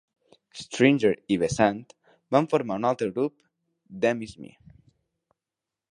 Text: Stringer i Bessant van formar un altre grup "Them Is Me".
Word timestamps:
Stringer 0.59 1.11
i 1.35 1.37
Bessant 1.43 1.83
van 2.37 2.49
formar 2.55 2.79
un 2.81 2.89
altre 2.93 3.11
grup 3.19 3.37
"Them 4.07 4.25
Is 4.31 4.35
Me". 4.41 4.55